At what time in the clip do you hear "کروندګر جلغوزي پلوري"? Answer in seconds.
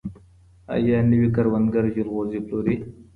1.35-2.75